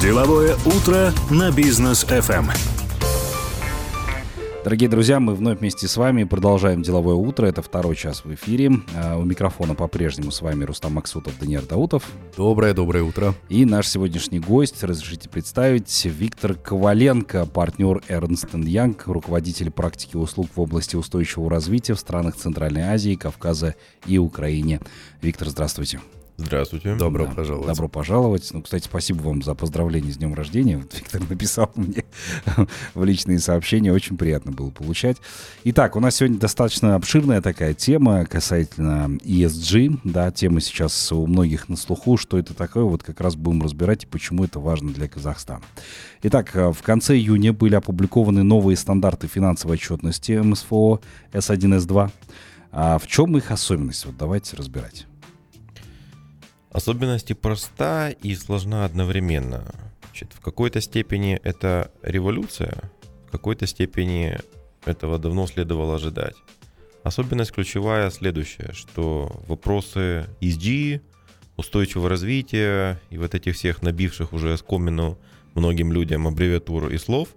[0.00, 2.46] Деловое утро на бизнес FM.
[4.64, 7.44] Дорогие друзья, мы вновь вместе с вами продолжаем деловое утро.
[7.44, 8.72] Это второй час в эфире.
[8.96, 12.04] А, у микрофона по-прежнему с вами Рустам Максутов, Даниил Даутов.
[12.34, 13.34] Доброе, доброе утро.
[13.50, 20.60] И наш сегодняшний гость, разрешите представить, Виктор Коваленко, партнер Ernst Young, руководитель практики услуг в
[20.62, 23.74] области устойчивого развития в странах Центральной Азии, Кавказа
[24.06, 24.80] и Украине.
[25.20, 26.00] Виктор, здравствуйте.
[26.40, 26.94] Здравствуйте.
[26.94, 27.66] Добро да, пожаловать.
[27.66, 28.50] Добро пожаловать.
[28.52, 30.78] Ну, кстати, спасибо вам за поздравление с днем рождения.
[30.80, 32.04] Вот Виктор написал мне
[32.94, 33.92] в личные сообщения.
[33.92, 35.18] Очень приятно было получать.
[35.64, 40.00] Итак, у нас сегодня достаточно обширная такая тема касательно ESG.
[40.04, 42.16] Да, тема сейчас у многих на слуху.
[42.16, 42.84] Что это такое?
[42.84, 45.62] Вот как раз будем разбирать и почему это важно для Казахстана.
[46.22, 51.00] Итак, э, в конце июня были опубликованы новые стандарты финансовой отчетности МСФО
[51.32, 52.10] S1, S2.
[52.72, 54.06] А в чем их особенность?
[54.06, 55.06] Вот давайте разбирать.
[56.70, 59.64] Особенности проста и сложна одновременно.
[60.04, 62.78] Значит, в какой-то степени это революция,
[63.26, 64.38] в какой-то степени
[64.84, 66.36] этого давно следовало ожидать.
[67.02, 71.00] Особенность ключевая следующая, что вопросы ESG,
[71.56, 75.18] устойчивого развития и вот этих всех набивших уже скомину
[75.54, 77.30] многим людям аббревиатур и слов,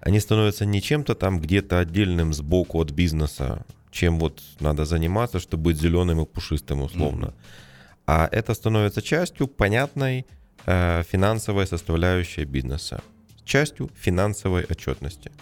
[0.00, 5.64] они становятся не чем-то там где-то отдельным сбоку от бизнеса, чем вот надо заниматься, чтобы
[5.64, 7.26] быть зеленым и пушистым условно.
[7.26, 7.65] Mm-hmm
[8.06, 10.26] а это становится частью понятной
[10.66, 13.02] э, финансовой составляющей бизнеса,
[13.44, 15.32] частью финансовой отчетности.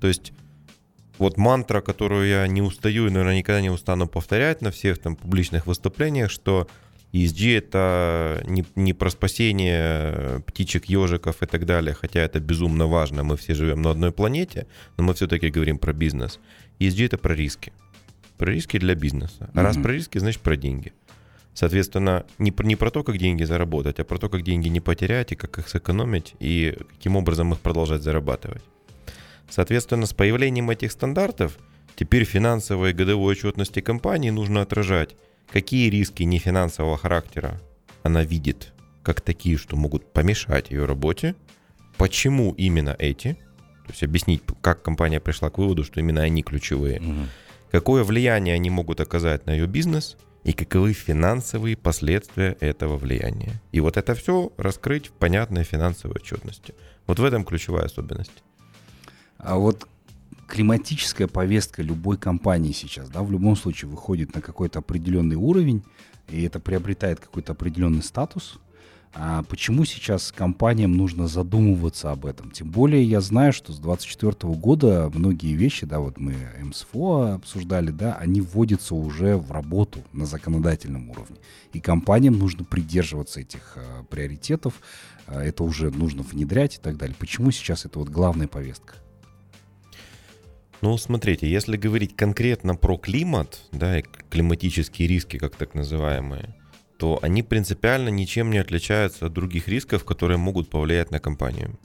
[0.00, 0.32] То есть
[1.18, 5.16] вот мантра, которую я не устаю и, наверное, никогда не устану повторять на всех там
[5.16, 6.68] публичных выступлениях, что
[7.12, 13.22] ESG это не, не про спасение птичек, ежиков и так далее, хотя это безумно важно,
[13.22, 16.38] мы все живем на одной планете, но мы все-таки говорим про бизнес.
[16.78, 17.72] ESG это про риски.
[18.36, 19.50] Про риски для бизнеса.
[19.54, 19.62] А mm-hmm.
[19.62, 20.92] раз про риски, значит про деньги.
[21.56, 25.32] Соответственно, не, не про то, как деньги заработать, а про то, как деньги не потерять
[25.32, 28.62] и как их сэкономить, и каким образом их продолжать зарабатывать.
[29.48, 31.56] Соответственно, с появлением этих стандартов
[31.94, 35.16] теперь финансовой годовой отчетности компании нужно отражать,
[35.50, 37.58] какие риски нефинансового характера
[38.02, 41.36] она видит, как такие, что могут помешать ее работе,
[41.96, 43.32] почему именно эти,
[43.86, 47.28] то есть объяснить, как компания пришла к выводу, что именно они ключевые, угу.
[47.70, 53.60] какое влияние они могут оказать на ее бизнес– и каковы финансовые последствия этого влияния.
[53.72, 56.72] И вот это все раскрыть в понятной финансовой отчетности.
[57.08, 58.44] Вот в этом ключевая особенность.
[59.38, 59.88] А вот
[60.46, 65.82] климатическая повестка любой компании сейчас, да, в любом случае выходит на какой-то определенный уровень,
[66.28, 68.60] и это приобретает какой-то определенный статус.
[69.18, 72.50] А почему сейчас компаниям нужно задумываться об этом?
[72.50, 77.92] Тем более я знаю, что с 2024 года многие вещи, да, вот мы МСФО обсуждали,
[77.92, 81.38] да, они вводятся уже в работу на законодательном уровне.
[81.72, 84.74] И компаниям нужно придерживаться этих а, приоритетов,
[85.26, 87.16] а, это уже нужно внедрять и так далее.
[87.18, 88.96] Почему сейчас это вот главная повестка?
[90.82, 96.54] Ну, смотрите, если говорить конкретно про климат, да, и климатические риски, как так называемые,
[96.98, 101.78] то они принципиально ничем не отличаются от других рисков, которые могут повлиять на компанию.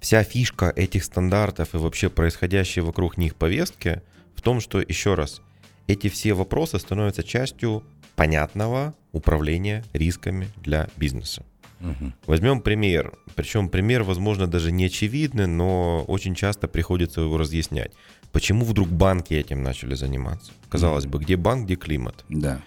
[0.00, 4.02] Вся фишка этих стандартов и вообще происходящей вокруг них повестки
[4.34, 5.40] в том, что, еще раз,
[5.86, 11.44] эти все вопросы становятся частью понятного управления рисками для бизнеса.
[11.80, 12.12] Угу.
[12.26, 13.12] Возьмем пример.
[13.34, 17.92] Причем пример, возможно, даже не очевидный, но очень часто приходится его разъяснять.
[18.32, 20.52] Почему вдруг банки этим начали заниматься?
[20.68, 21.12] Казалось угу.
[21.12, 22.24] бы, где банк, где климат?
[22.28, 22.62] Да.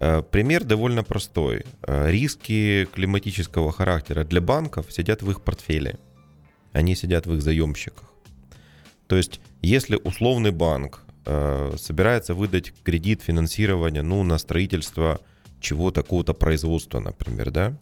[0.00, 1.64] Э, пример довольно простой.
[1.82, 5.98] Э, риски климатического характера для банков сидят в их портфеле.
[6.72, 8.12] Они сидят в их заемщиках.
[9.06, 15.20] То есть, если условный банк э, собирается выдать кредит финансирования ну, на строительство
[15.60, 17.76] чего-то, какого-то производства, например, да,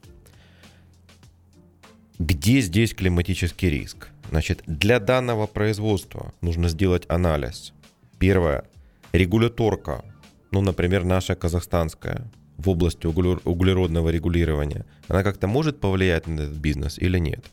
[2.18, 4.08] где здесь климатический риск?
[4.30, 7.74] Значит, для данного производства нужно сделать анализ.
[8.18, 8.64] Первое.
[9.12, 10.02] Регуляторка
[10.50, 16.98] ну, например, наша казахстанская в области углеродного регулирования, она как-то может повлиять на этот бизнес
[16.98, 17.44] или нет?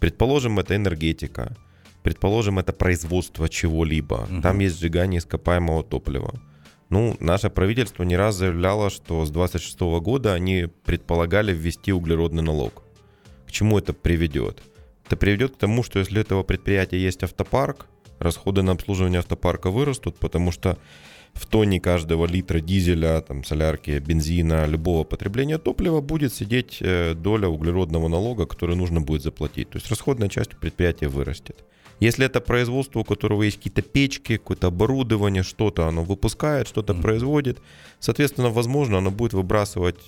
[0.00, 1.56] Предположим, это энергетика,
[2.02, 4.42] предположим, это производство чего-либо, угу.
[4.42, 6.40] там есть сжигание ископаемого топлива.
[6.90, 12.82] Ну, наше правительство не раз заявляло, что с 26 года они предполагали ввести углеродный налог.
[13.46, 14.62] К чему это приведет?
[15.06, 17.86] Это приведет к тому, что если этого предприятия есть автопарк,
[18.18, 20.78] расходы на обслуживание автопарка вырастут, потому что
[21.34, 27.48] в тоне каждого литра дизеля, там, солярки, бензина, любого потребления топлива будет сидеть э, доля
[27.48, 29.70] углеродного налога, который нужно будет заплатить.
[29.70, 31.64] То есть расходная часть предприятия вырастет.
[32.00, 37.02] Если это производство, у которого есть какие-то печки, какое-то оборудование, что-то оно выпускает, что-то mm-hmm.
[37.02, 37.58] производит,
[37.98, 39.98] соответственно, возможно, оно будет выбрасывать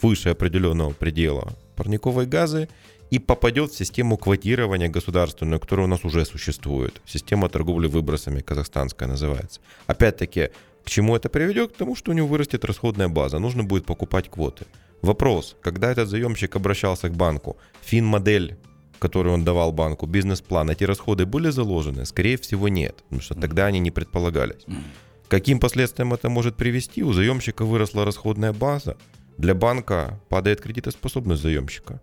[0.00, 2.68] выше определенного предела парниковые газы,
[3.12, 7.02] и попадет в систему квотирования государственную, которая у нас уже существует.
[7.04, 9.60] Система торговли выбросами казахстанская называется.
[9.86, 10.48] Опять-таки,
[10.82, 11.72] к чему это приведет?
[11.72, 13.38] К тому, что у него вырастет расходная база.
[13.38, 14.64] Нужно будет покупать квоты.
[15.02, 18.56] Вопрос, когда этот заемщик обращался к банку, фин-модель,
[18.98, 22.06] которую он давал банку, бизнес-план, эти расходы были заложены?
[22.06, 24.64] Скорее всего, нет, потому что тогда они не предполагались.
[25.28, 27.02] Каким последствиям это может привести?
[27.02, 28.96] У заемщика выросла расходная база,
[29.36, 32.00] для банка падает кредитоспособность заемщика.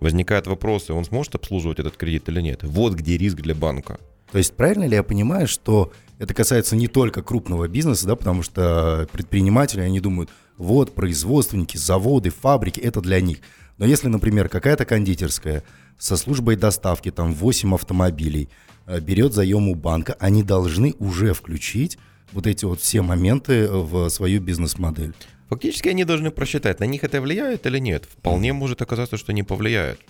[0.00, 2.62] Возникают вопросы, он сможет обслуживать этот кредит или нет.
[2.62, 3.98] Вот где риск для банка.
[4.30, 8.42] То есть правильно ли я понимаю, что это касается не только крупного бизнеса, да, потому
[8.42, 13.38] что предприниматели, они думают, вот производственники, заводы, фабрики, это для них.
[13.78, 15.62] Но если, например, какая-то кондитерская
[15.98, 18.48] со службой доставки, там 8 автомобилей,
[18.86, 21.98] э, берет заем у банка, они должны уже включить
[22.32, 25.14] вот эти вот все моменты в свою бизнес-модель.
[25.48, 28.04] Фактически они должны просчитать, на них это влияет или нет.
[28.04, 30.00] Вполне может оказаться, что не повлияет.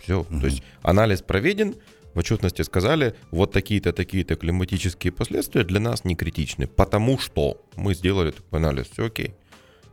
[0.00, 0.20] Все.
[0.20, 0.40] Mm-hmm.
[0.40, 1.74] То есть анализ проведен,
[2.14, 7.94] в отчетности сказали, вот такие-то, такие-то климатические последствия для нас не критичны, потому что мы
[7.94, 9.34] сделали такой анализ, все окей.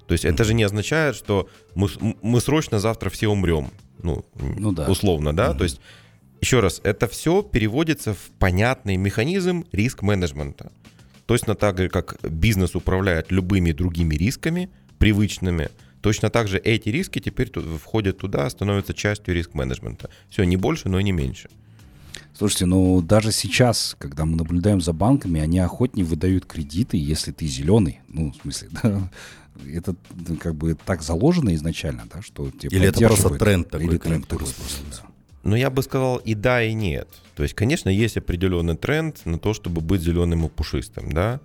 [0.08, 0.34] То есть mm-hmm.
[0.34, 1.90] это же не означает, что мы,
[2.22, 3.72] мы срочно завтра все умрем.
[4.02, 4.88] Ну, ну да.
[4.88, 5.52] условно, да?
[5.52, 5.58] Mm-hmm.
[5.58, 5.82] То есть,
[6.40, 10.72] еще раз, это все переводится в понятный механизм риск-менеджмента.
[11.28, 15.70] Точно так же, как бизнес управляет любыми другими рисками, привычными,
[16.02, 20.10] точно так же эти риски теперь входят туда, становятся частью риск-менеджмента.
[20.30, 21.50] Все, не больше, но и не меньше.
[22.34, 27.46] Слушайте, ну даже сейчас, когда мы наблюдаем за банками, они охотнее выдают кредиты, если ты
[27.46, 28.00] зеленый.
[28.08, 29.10] Ну, в смысле, да,
[29.66, 29.96] это
[30.28, 33.88] ну, как бы так заложено изначально, да, что тебе Или это просто тренд такой.
[33.88, 35.07] Или тренд такой просто, да.
[35.48, 37.08] Ну, я бы сказал и да, и нет.
[37.34, 41.40] То есть, конечно, есть определенный тренд на то, чтобы быть зеленым и пушистым, да.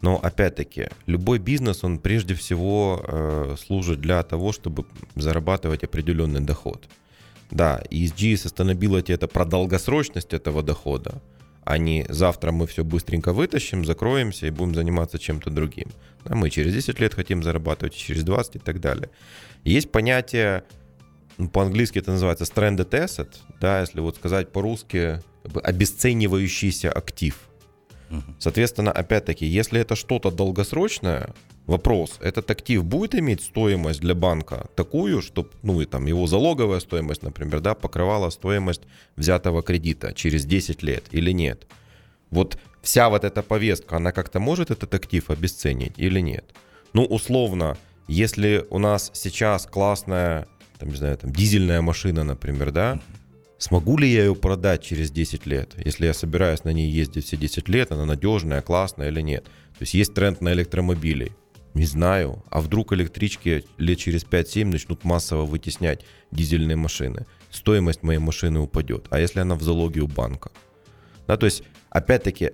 [0.00, 4.84] Но опять-таки, любой бизнес, он прежде всего э, служит для того, чтобы
[5.16, 6.88] зарабатывать определенный доход.
[7.50, 11.20] Да, ESG и sustainability это про долгосрочность этого дохода,
[11.64, 15.88] а не завтра мы все быстренько вытащим, закроемся и будем заниматься чем-то другим.
[16.24, 19.10] Да, мы через 10 лет хотим зарабатывать, через 20 и так далее.
[19.64, 20.62] Есть понятие
[21.46, 23.28] по-английски это называется stranded asset,
[23.60, 27.38] да, если вот сказать по-русски, как бы обесценивающийся актив.
[28.38, 31.34] Соответственно, опять-таки, если это что-то долгосрочное,
[31.66, 36.80] вопрос, этот актив будет иметь стоимость для банка такую, чтобы, ну, и там его залоговая
[36.80, 38.82] стоимость, например, да, покрывала стоимость
[39.16, 41.66] взятого кредита через 10 лет или нет?
[42.30, 46.54] Вот вся вот эта повестка, она как-то может этот актив обесценить или нет?
[46.94, 47.76] Ну, условно,
[48.06, 53.00] если у нас сейчас классная там, не знаю, там, дизельная машина, например, да,
[53.58, 57.36] смогу ли я ее продать через 10 лет, если я собираюсь на ней ездить все
[57.36, 59.44] 10 лет, она надежная, классная или нет.
[59.44, 61.32] То есть есть тренд на электромобили.
[61.74, 62.42] Не знаю.
[62.50, 67.26] А вдруг электрички лет через 5-7 начнут массово вытеснять дизельные машины.
[67.50, 69.06] Стоимость моей машины упадет.
[69.10, 70.50] А если она в залоге у банка?
[71.26, 72.52] Да, то есть, опять-таки,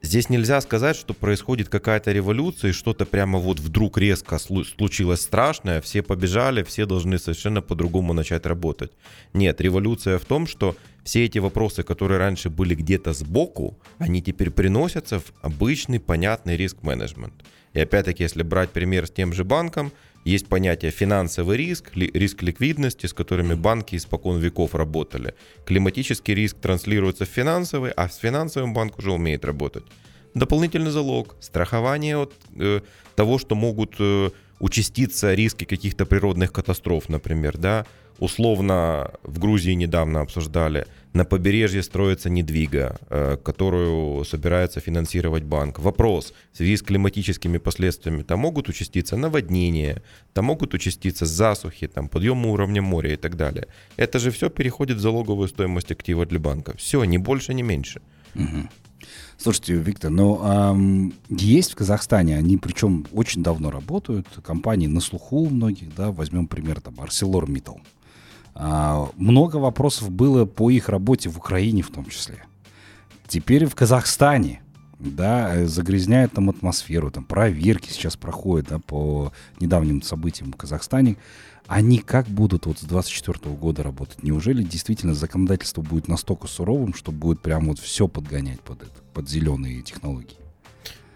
[0.00, 5.80] Здесь нельзя сказать, что происходит какая-то революция, и что-то прямо вот вдруг резко случилось страшное,
[5.80, 8.92] все побежали, все должны совершенно по-другому начать работать.
[9.34, 14.50] Нет, революция в том, что все эти вопросы, которые раньше были где-то сбоку, они теперь
[14.50, 17.34] приносятся в обычный понятный риск-менеджмент.
[17.72, 19.92] И опять-таки, если брать пример с тем же банком,
[20.28, 25.34] есть понятие финансовый риск, риск ликвидности, с которыми банки испокон веков работали.
[25.64, 29.84] Климатический риск транслируется в финансовый, а с финансовым банк уже умеет работать.
[30.34, 32.80] Дополнительный залог, страхование от э,
[33.16, 34.30] того, что могут э,
[34.60, 37.86] участиться риски каких-то природных катастроф, например, да,
[38.18, 40.86] условно в Грузии недавно обсуждали,
[41.18, 45.78] на побережье строится недвига, э, которую собирается финансировать банк.
[45.78, 52.08] Вопрос, в связи с климатическими последствиями, там могут участиться наводнения, там могут участиться засухи, там
[52.08, 53.66] подъем уровня моря и так далее.
[53.96, 56.72] Это же все переходит в залоговую стоимость актива для банка.
[56.76, 58.00] Все, ни больше, ни меньше.
[58.34, 58.68] Угу.
[59.38, 65.36] Слушайте, Виктор, ну эм, есть в Казахстане, они причем очень давно работают, компании на слуху
[65.36, 67.80] у многих, да, возьмем пример там ArcelorMittal.
[68.60, 72.44] А, много вопросов было по их работе в Украине в том числе.
[73.28, 74.62] Теперь в Казахстане,
[74.98, 81.16] да, загрязняют там атмосферу, там проверки сейчас проходят, да, по недавним событиям в Казахстане.
[81.68, 84.24] Они как будут вот с 24 года работать?
[84.24, 89.28] Неужели действительно законодательство будет настолько суровым, что будет прям вот все подгонять под это, под
[89.28, 90.47] зеленые технологии?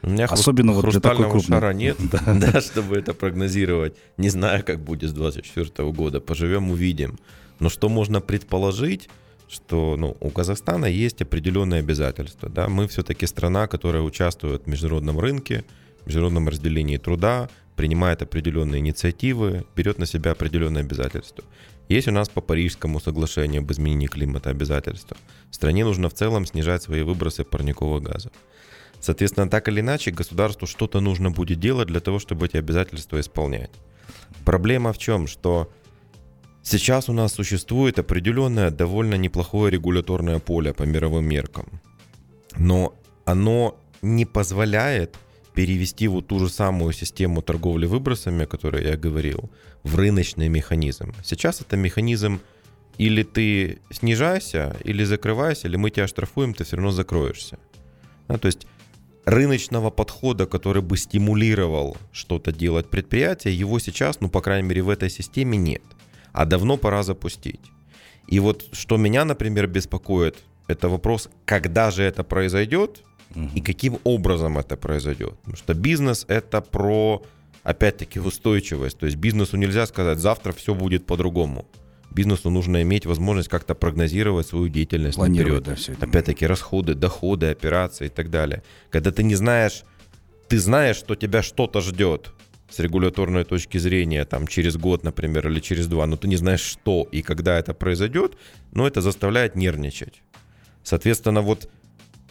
[0.02, 1.42] У меня Особенно вот для такой крупной...
[1.42, 3.94] шара нет, да, чтобы это прогнозировать.
[4.16, 6.20] Не знаю, как будет с 2024 года.
[6.20, 7.18] Поживем, увидим.
[7.60, 9.08] Но что можно предположить,
[9.48, 12.48] что ну, у Казахстана есть определенные обязательства.
[12.48, 12.68] Да?
[12.68, 15.64] Мы все-таки страна, которая участвует в международном рынке,
[16.02, 21.44] в международном разделении труда, принимает определенные инициативы, берет на себя определенные обязательства.
[21.88, 25.16] Есть у нас по Парижскому соглашению об изменении климата обязательства.
[25.50, 28.32] Стране нужно в целом снижать свои выбросы парниковых газов.
[29.02, 33.72] Соответственно, так или иначе, государству что-то нужно будет делать для того, чтобы эти обязательства исполнять.
[34.44, 35.26] Проблема в чем?
[35.26, 35.72] Что
[36.62, 41.80] сейчас у нас существует определенное довольно неплохое регуляторное поле по мировым меркам.
[42.56, 42.94] Но
[43.24, 45.16] оно не позволяет
[45.52, 49.50] перевести вот ту же самую систему торговли выбросами, о которой я говорил,
[49.82, 51.12] в рыночный механизм.
[51.24, 52.40] Сейчас это механизм
[52.98, 57.58] или ты снижайся, или закрывайся, или мы тебя штрафуем, ты все равно закроешься.
[58.28, 58.66] Да, то есть
[59.24, 64.90] рыночного подхода, который бы стимулировал что-то делать предприятие, его сейчас, ну, по крайней мере, в
[64.90, 65.82] этой системе нет.
[66.32, 67.60] А давно пора запустить.
[68.26, 70.36] И вот что меня, например, беспокоит,
[70.68, 73.02] это вопрос, когда же это произойдет
[73.54, 75.34] и каким образом это произойдет.
[75.40, 77.22] Потому что бизнес это про,
[77.62, 78.98] опять-таки, устойчивость.
[78.98, 81.66] То есть бизнесу нельзя сказать, завтра все будет по-другому.
[82.12, 85.64] Бизнесу нужно иметь возможность как-то прогнозировать свою деятельность Планировать, наперед.
[85.64, 86.06] да, все это.
[86.06, 88.62] Опять-таки расходы, доходы, операции и так далее.
[88.90, 89.82] Когда ты не знаешь,
[90.48, 92.32] ты знаешь, что тебя что-то ждет
[92.70, 96.60] с регуляторной точки зрения, там, через год, например, или через два, но ты не знаешь,
[96.60, 98.36] что и когда это произойдет,
[98.72, 100.22] но это заставляет нервничать.
[100.82, 101.70] Соответственно, вот,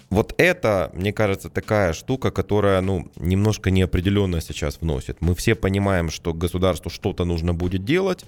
[0.10, 5.22] вот это, мне кажется, такая штука, которая, ну, немножко неопределенно сейчас вносит.
[5.22, 8.26] Мы все понимаем, что государству что-то нужно будет делать,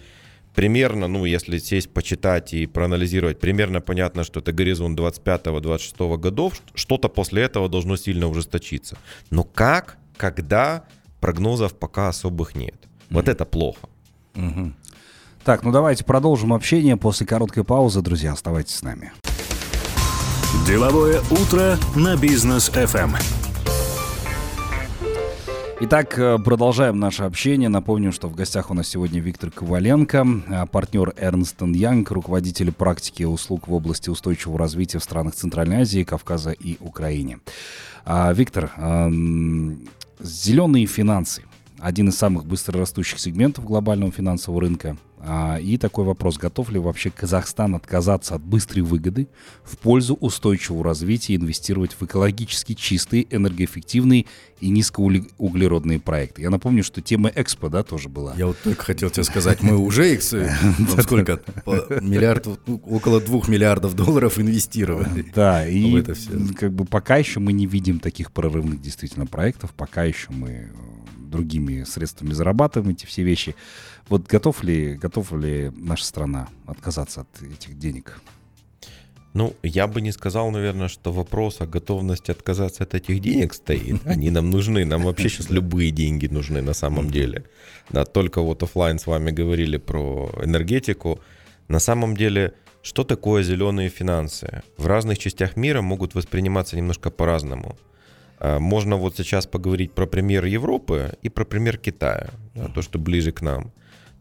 [0.54, 7.10] примерно, ну, если сесть, почитать и проанализировать, примерно понятно, что это горизонт 25-26 годов, что-то
[7.10, 8.98] после этого должно сильно ужесточиться.
[9.30, 10.86] Но как, когда,
[11.20, 12.76] прогнозов пока особых нет.
[13.10, 13.88] Вот это плохо.
[15.44, 18.02] Так, ну давайте продолжим общение после короткой паузы.
[18.02, 19.12] Друзья, оставайтесь с нами.
[20.66, 23.43] Деловое утро на бизнес FM.
[25.86, 27.68] Итак, э, продолжаем наше общение.
[27.68, 33.68] Напомню, что в гостях у нас сегодня Виктор Коваленко, партнер Ernst Young, руководитель практики услуг
[33.68, 37.40] в области устойчивого развития в странах Центральной Азии, Кавказа и Украине.
[38.06, 38.72] А, Виктор,
[40.22, 41.44] зеленые финансы–
[41.84, 44.96] один из самых быстрорастущих сегментов глобального финансового рынка.
[45.26, 49.30] А, И такой вопрос, готов ли вообще Казахстан отказаться от быстрой выгоды
[49.64, 54.26] в пользу устойчивого развития и инвестировать в экологически чистые, энергоэффективные
[54.60, 56.42] и низкоуглеродные проекты?
[56.42, 58.34] Я напомню, что тема Экспо, да, тоже была.
[58.36, 60.22] Я вот только хотел тебе сказать, мы уже их,
[60.78, 61.40] ну, сколько,
[62.02, 65.24] миллиард, ну, около двух миллиардов долларов инвестировали.
[65.34, 66.04] Да, и
[66.56, 70.70] как бы пока еще мы не видим таких прорывных действительно проектов, пока еще мы э,
[71.16, 73.56] другими средствами зарабатываем эти все вещи.
[74.10, 78.22] Вот готов ли, готов ли наша страна отказаться от этих денег?
[79.34, 84.06] Ну, я бы не сказал, наверное, что вопрос о готовности отказаться от этих денег стоит.
[84.06, 84.86] Они нам нужны.
[84.86, 87.46] Нам вообще сейчас любые деньги нужны на самом деле.
[87.90, 91.20] Да, только вот оффлайн с вами говорили про энергетику.
[91.68, 94.62] На самом деле, что такое зеленые финансы?
[94.78, 97.76] В разных частях мира могут восприниматься немножко по-разному.
[98.38, 103.00] А, Можно вот сейчас поговорить про пример Европы и про пример Китая, да, то, что
[103.00, 103.72] ближе к нам.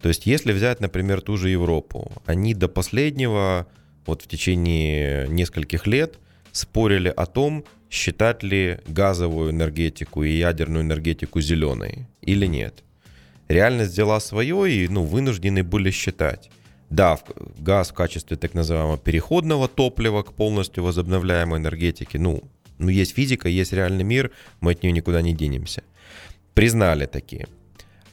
[0.02, 3.68] То есть, если взять, например, ту же Европу, они до последнего,
[4.04, 6.18] вот в течение нескольких лет,
[6.50, 12.82] спорили о том, считать ли газовую энергетику и ядерную энергетику зеленой или нет.
[13.48, 16.50] Реальность взяла свое и ну, вынуждены были считать.
[16.90, 17.18] Да,
[17.58, 22.42] газ в качестве так называемого переходного топлива к полностью возобновляемой энергетике, ну,
[22.78, 25.82] ну, есть физика, есть реальный мир, мы от нее никуда не денемся.
[26.54, 27.46] Признали такие.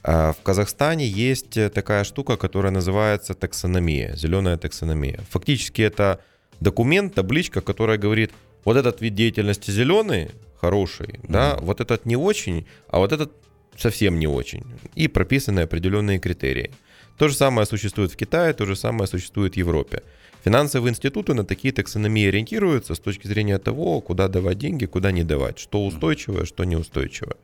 [0.03, 5.19] А В Казахстане есть э, такая штука, которая называется таксономия, зеленая таксономия.
[5.29, 6.19] Фактически это
[6.59, 8.31] документ, табличка, которая говорит,
[8.63, 10.29] вот этот вид деятельности зеленый,
[10.59, 13.31] хороший, да, вот этот не очень, а вот этот
[13.77, 14.63] совсем не очень.
[14.95, 16.71] И прописаны определенные критерии.
[17.17, 20.03] То же самое существует в Китае, то же самое существует в Европе.
[20.45, 25.23] Финансовые институты на такие таксономии ориентируются с точки зрения того, куда давать деньги, куда не
[25.23, 27.35] давать, что устойчивое, что неустойчивое.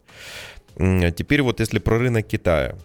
[0.77, 2.75] Теперь вот если про рынок Китая.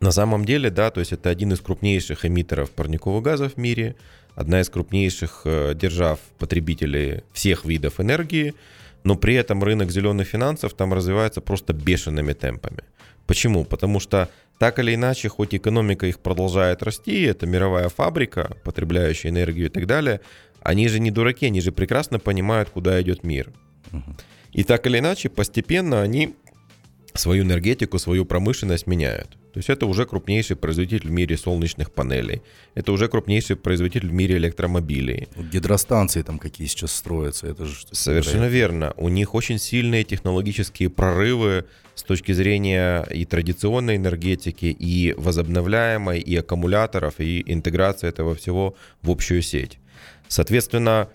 [0.00, 3.96] На самом деле, да, то есть это один из крупнейших эмиттеров парниковых газов в мире,
[4.34, 8.54] одна из крупнейших э, держав потребителей всех видов энергии,
[9.04, 12.84] но при этом рынок зеленых финансов там развивается просто бешеными темпами.
[13.26, 13.64] Почему?
[13.64, 14.28] Потому что
[14.58, 19.86] так или иначе, хоть экономика их продолжает расти, это мировая фабрика, потребляющая энергию и так
[19.86, 20.20] далее,
[20.60, 23.52] они же не дураки, они же прекрасно понимают, куда идет мир.
[24.52, 26.34] И так или иначе, постепенно они
[27.16, 29.36] свою энергетику, свою промышленность меняют.
[29.52, 32.42] То есть это уже крупнейший производитель в мире солнечных панелей.
[32.74, 35.28] Это уже крупнейший производитель в мире электромобилей.
[35.50, 38.92] Гидростанции там какие сейчас строятся, это же Совершенно верно.
[38.98, 46.36] У них очень сильные технологические прорывы с точки зрения и традиционной энергетики, и возобновляемой, и
[46.36, 49.78] аккумуляторов, и интеграции этого всего в общую сеть.
[50.28, 51.08] Соответственно,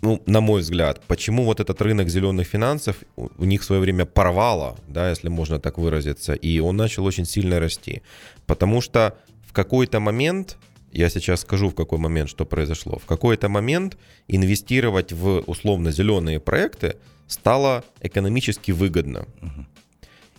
[0.00, 4.04] ну, на мой взгляд, почему вот этот рынок зеленых финансов у них в свое время
[4.04, 8.02] порвало, да, если можно так выразиться, и он начал очень сильно расти.
[8.46, 10.56] Потому что в какой-то момент,
[10.92, 16.38] я сейчас скажу, в какой момент что произошло, в какой-то момент инвестировать в условно зеленые
[16.38, 19.26] проекты стало экономически выгодно.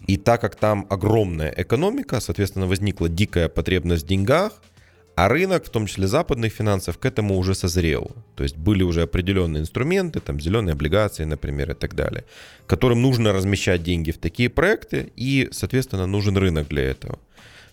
[0.07, 4.61] И так как там огромная экономика, соответственно, возникла дикая потребность в деньгах,
[5.19, 8.11] а рынок, в том числе западных финансов, к этому уже созрел.
[8.35, 12.23] То есть были уже определенные инструменты, там зеленые облигации, например, и так далее,
[12.67, 17.19] которым нужно размещать деньги в такие проекты, и, соответственно, нужен рынок для этого.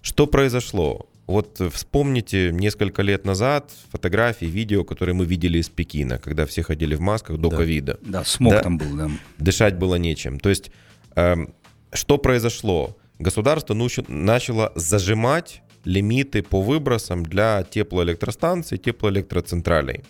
[0.02, 1.06] Что произошло?
[1.28, 6.96] Вот вспомните несколько лет назад фотографии, видео, которые мы видели из Пекина, когда все ходили
[6.96, 7.56] в масках до Да.
[7.58, 8.62] ковида Да, смог Да.
[8.62, 9.10] там был, да.
[9.38, 10.40] дышать было нечем.
[10.40, 10.72] То есть,
[11.14, 11.54] эм,
[11.92, 12.96] что произошло?
[13.20, 13.74] Государство
[14.08, 20.02] начало зажимать лимиты по выбросам для теплоэлектростанций, теплоэлектроцентралей.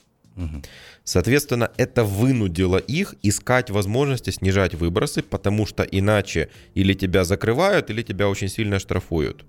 [1.04, 8.02] Соответственно, это вынудило их искать возможности снижать выбросы, потому что иначе или тебя закрывают, или
[8.02, 9.44] тебя очень сильно штрафуют.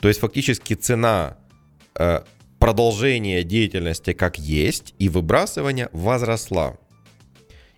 [0.00, 1.38] То есть фактически цена
[1.94, 2.20] э,
[2.58, 6.76] продолжения деятельности как есть и выбрасывания возросла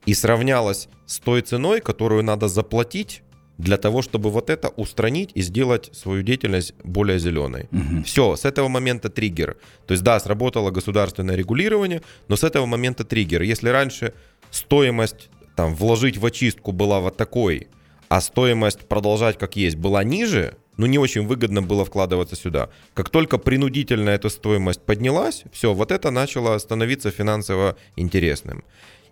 [0.07, 3.23] и сравнялась с той ценой, которую надо заплатить
[3.59, 7.69] для того, чтобы вот это устранить и сделать свою деятельность более зеленой.
[8.05, 9.57] Все, с этого момента триггер.
[9.87, 13.43] То есть да, сработало государственное регулирование, но с этого момента триггер.
[13.43, 14.13] Если раньше
[14.51, 17.69] стоимость там вложить в очистку была вот такой,
[18.09, 22.71] а стоимость продолжать как есть была ниже, ну не очень выгодно было вкладываться сюда.
[22.95, 28.65] Как только принудительно эта стоимость поднялась, все, вот это начало становиться финансово интересным.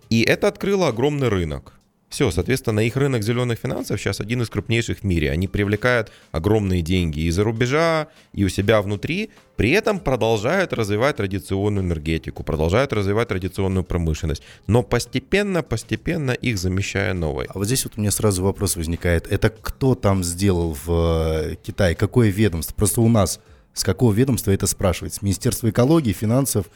[0.09, 1.73] И это открыло огромный рынок.
[2.13, 5.31] Все, соответственно, их рынок зеленых финансов сейчас один из крупнейших в мире.
[5.31, 11.15] Они привлекают огромные деньги и за рубежа, и у себя внутри, при этом продолжают развивать
[11.15, 17.47] традиционную энергетику, продолжают развивать традиционную промышленность, но постепенно, постепенно их замещая новой.
[17.47, 19.25] А вот здесь вот у меня сразу вопрос возникает.
[19.25, 21.95] Это кто там сделал в э, Китае?
[21.95, 22.75] Какое ведомство?
[22.75, 23.39] Просто у нас
[23.73, 25.15] с какого ведомства это спрашивать?
[25.15, 26.67] С Министерства экологии, финансов,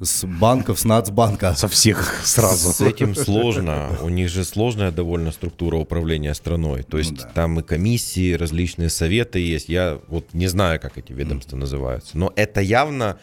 [0.00, 1.54] с банков, с Нацбанка?
[1.54, 2.72] Со всех сразу.
[2.72, 3.96] С этим сложно.
[4.02, 6.82] У них же сложная довольно структура управления страной.
[6.82, 7.30] То есть да.
[7.34, 9.68] там и комиссии, различные советы есть.
[9.68, 12.18] Я вот не знаю, как эти ведомства называются.
[12.18, 13.18] Но это явно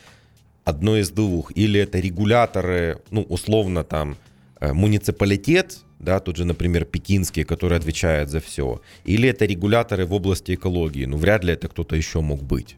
[0.63, 1.51] одно из двух.
[1.55, 4.17] Или это регуляторы, ну, условно там,
[4.59, 8.81] э, муниципалитет, да, тут же, например, пекинский, который отвечает за все.
[9.05, 11.05] Или это регуляторы в области экологии.
[11.05, 12.75] Ну, вряд ли это кто-то еще мог быть.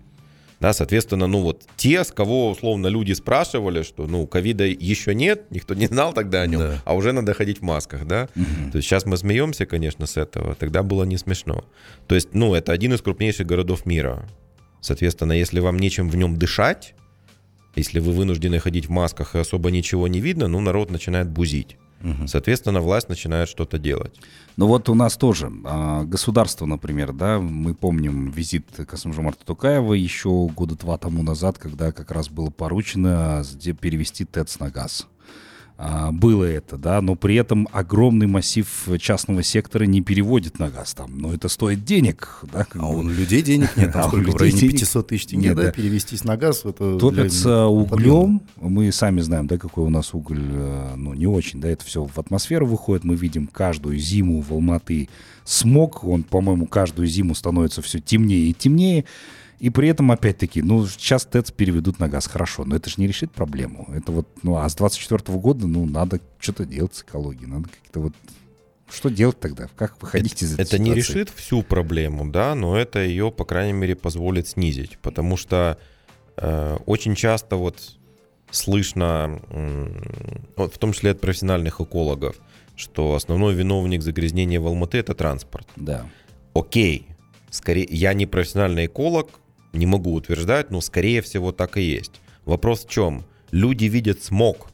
[0.59, 5.43] Да, соответственно, ну вот те, с кого условно люди спрашивали, что ну ковида еще нет,
[5.51, 6.81] никто не знал тогда о нем, Да.
[6.85, 8.27] а уже надо ходить в масках, да.
[8.71, 11.65] То есть сейчас мы смеемся, конечно, с этого, тогда было не смешно.
[12.07, 14.27] То есть, ну, это один из крупнейших городов мира.
[14.81, 16.93] Соответственно, если вам нечем в нем дышать,
[17.75, 21.75] если вы вынуждены ходить в масках и особо ничего не видно, ну, народ начинает бузить.
[22.27, 24.19] Соответственно, власть начинает что-то делать.
[24.57, 30.47] Ну вот у нас тоже а, государство, например, да, мы помним визит Касымжамарта Тукаева еще
[30.47, 35.07] года два тому назад, когда как раз было поручено где перевести ТЭЦ на газ.
[35.77, 40.93] А, было это, да, но при этом огромный массив частного сектора не переводит на газ
[40.93, 44.37] там, но это стоит денег, да, А у людей денег нет, А у в людей
[44.37, 45.71] районе денег 500 тысяч тенге, нет, да, да.
[45.71, 48.41] перевестись на газ, это Топятся для- углем.
[48.55, 52.05] Мы сами знаем, да, какой у нас уголь, э, ну, не очень, да, это все
[52.05, 53.03] в атмосферу выходит.
[53.03, 55.09] Мы видим каждую зиму в Алматы
[55.43, 56.05] смог.
[56.05, 59.03] Он, по-моему, каждую зиму становится все темнее и темнее.
[59.59, 63.07] И при этом, опять-таки, ну, сейчас ТЭЦ переведут на газ, хорошо, но это же не
[63.07, 63.87] решит проблему.
[63.93, 67.99] Это вот, ну, а с 24 года, ну, надо что-то делать с экологией, надо как-то
[68.01, 68.13] вот...
[68.91, 69.67] Что делать тогда?
[69.75, 71.13] Как выходить из этой Это не ситуации?
[71.13, 75.79] решит всю проблему, да, но это ее, по крайней мере, позволит снизить, потому что
[76.37, 77.97] э, очень часто вот
[78.51, 79.41] слышно,
[80.55, 82.35] вот в том числе от профессиональных экологов,
[82.75, 85.67] что основной виновник загрязнения в Алматы это транспорт.
[85.75, 86.05] Да.
[86.53, 87.07] Окей,
[87.49, 89.29] скорее, я не профессиональный эколог,
[89.75, 92.21] не могу утверждать, но скорее всего так и есть.
[92.45, 93.23] Вопрос в чем?
[93.51, 94.67] Люди видят смог,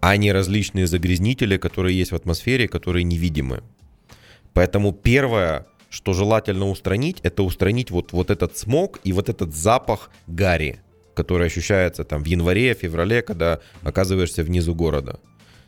[0.00, 3.62] а не различные загрязнители, которые есть в атмосфере, которые невидимы.
[4.52, 10.10] Поэтому первое, что желательно устранить, это устранить вот, вот этот смог и вот этот запах
[10.26, 10.80] гари,
[11.14, 15.18] который ощущается там в январе, феврале, когда оказываешься внизу города.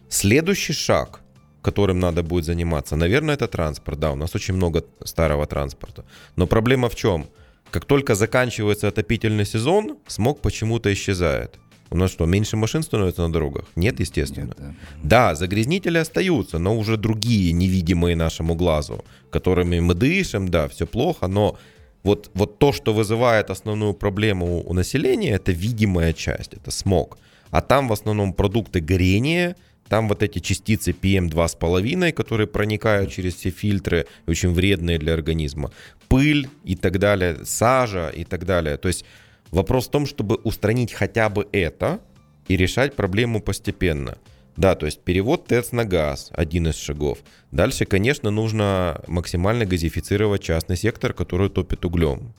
[0.08, 1.20] Следующий шаг
[1.62, 3.98] которым надо будет заниматься, наверное, это транспорт.
[3.98, 6.04] Да, у нас очень много старого транспорта.
[6.36, 7.26] Но проблема в чем?
[7.70, 11.58] Как только заканчивается отопительный сезон, смог почему-то исчезает.
[11.90, 13.64] У нас что, меньше машин становится на дорогах?
[13.76, 14.46] Нет, естественно.
[14.46, 14.74] Нет, да.
[15.02, 21.28] да, загрязнители остаются, но уже другие, невидимые нашему глазу, которыми мы дышим, да, все плохо,
[21.28, 21.56] но
[22.02, 27.18] вот, вот то, что вызывает основную проблему у населения, это видимая часть, это смог.
[27.50, 29.56] А там в основном продукты горения,
[29.88, 35.70] там вот эти частицы PM2,5, которые проникают через все фильтры, очень вредные для организма.
[36.08, 38.76] Пыль и так далее, сажа и так далее.
[38.76, 39.04] То есть
[39.50, 42.00] вопрос в том, чтобы устранить хотя бы это
[42.48, 44.18] и решать проблему постепенно.
[44.56, 47.18] Да, то есть перевод ТЭЦ на газ– один из шагов.
[47.52, 52.34] Дальше, конечно, нужно максимально газифицировать частный сектор, который топит углем.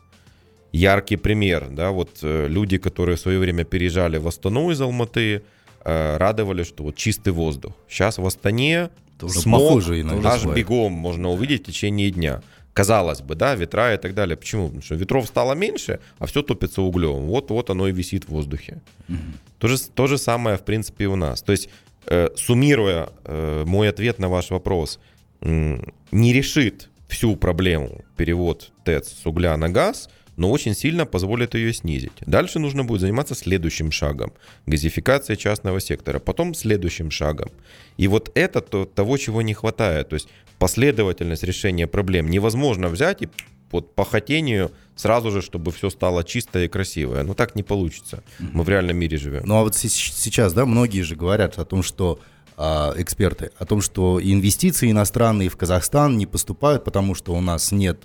[0.73, 5.43] Яркий пример, да, вот э, люди, которые в свое время переезжали в Астану из Алматы,
[5.89, 7.73] э, радовали, что вот чистый воздух.
[7.87, 12.41] Сейчас в Астане Тоже смог похоже аж бегом можно увидеть в течение дня.
[12.73, 14.37] Казалось бы, да, ветра и так далее.
[14.37, 14.67] Почему?
[14.67, 17.25] Потому что ветров стало меньше, а все топится углем.
[17.25, 18.81] Вот, вот оно и висит в воздухе.
[19.09, 19.17] Угу.
[19.57, 21.41] То, же, то же самое, в принципе, и у нас.
[21.41, 21.69] То есть
[22.11, 24.99] Э, суммируя э, мой ответ на ваш вопрос,
[25.41, 31.73] не решит всю проблему перевод ТЭЦ с угля на газ, но очень сильно позволит ее
[31.73, 32.13] снизить.
[32.21, 34.31] Дальше нужно будет заниматься следующим шагом–
[34.65, 37.49] газификацией частного сектора, потом следующим шагом.
[37.97, 40.09] И вот это то, того, чего не хватает.
[40.09, 42.29] То есть последовательность решения проблем.
[42.29, 43.29] Невозможно взять и
[43.71, 47.23] вот по хотению сразу же, чтобы все стало чистое и красивое.
[47.23, 48.23] Но так не получится.
[48.39, 49.43] Мы в реальном мире живем.
[49.45, 52.19] Ну а вот сейчас, да, многие же говорят о том, что
[52.55, 57.71] а, эксперты, о том, что инвестиции иностранные в Казахстан не поступают, потому что у нас
[57.71, 57.99] нет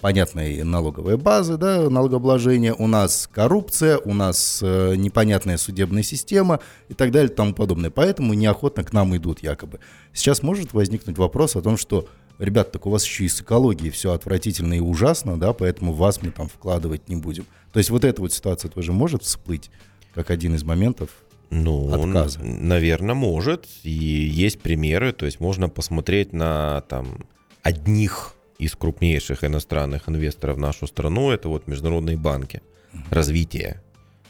[0.00, 6.94] понятной налоговой базы, да, налогообложения, у нас коррупция, у нас а, непонятная судебная система и
[6.94, 7.90] так далее и тому подобное.
[7.90, 9.80] Поэтому неохотно к нам идут якобы.
[10.12, 13.90] Сейчас может возникнуть вопрос о том, что ребят, так у вас еще и с экологией
[13.90, 17.46] все отвратительно и ужасно, да, поэтому вас мы там вкладывать не будем.
[17.72, 19.70] То есть вот эта вот ситуация тоже может всплыть
[20.14, 21.10] как один из моментов
[21.50, 22.40] ну, отказа?
[22.42, 23.66] наверное, может.
[23.82, 27.26] И есть примеры, то есть можно посмотреть на там
[27.62, 32.62] одних из крупнейших иностранных инвесторов в нашу страну, это вот международные банки
[33.10, 33.82] развития.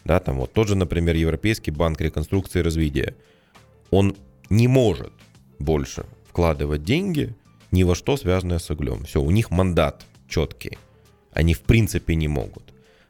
[0.05, 3.15] Да, там вот тот же, например, Европейский банк реконструкции и развития.
[3.91, 4.17] Он
[4.51, 5.13] не может
[5.59, 7.35] больше вкладывать деньги
[7.71, 9.05] ни во что связанное с углем.
[9.05, 10.79] Все, у них мандат четкий.
[11.33, 12.63] Они в принципе не могут.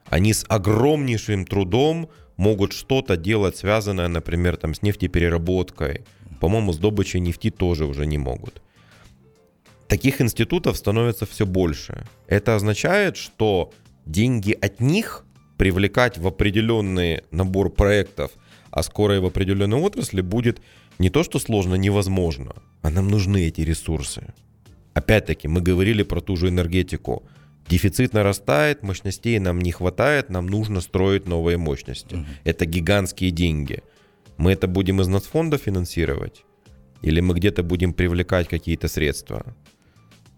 [0.05, 6.01] Они с огромнейшим трудом могут что-то делать, связанное, например, там, с нефтепереработкой.
[6.39, 8.61] По-моему, с добычей нефти тоже уже не могут.
[9.93, 12.07] Таких институтов становится все больше.
[12.25, 13.71] Это означает, что
[14.07, 15.23] деньги от них
[15.55, 18.31] привлекать в определенный набор проектов,
[18.71, 20.61] а скоро и в определенной отрасли будет
[20.97, 24.33] не то, что сложно, невозможно, а нам нужны эти ресурсы.
[24.95, 27.21] Опять-таки, мы говорили про ту же энергетику.
[27.69, 32.15] Дефицит нарастает, мощностей нам не хватает, нам нужно строить новые мощности.
[32.15, 32.25] Угу.
[32.45, 33.83] Это гигантские деньги.
[34.37, 36.45] Мы это будем из нацфонда финансировать?
[37.03, 39.55] Или мы где-то будем привлекать какие-то средства?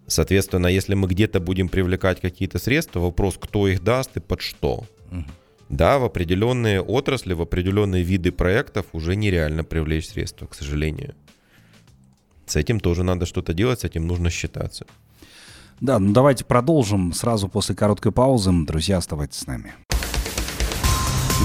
[0.07, 4.85] Соответственно, если мы где-то будем привлекать какие-то средства, вопрос, кто их даст и под что.
[5.11, 5.23] Угу.
[5.69, 11.15] Да, в определенные отрасли, в определенные виды проектов уже нереально привлечь средства, к сожалению.
[12.45, 14.85] С этим тоже надо что-то делать, с этим нужно считаться.
[15.81, 18.51] Да, ну давайте продолжим сразу после короткой паузы.
[18.65, 19.73] Друзья, оставайтесь с нами.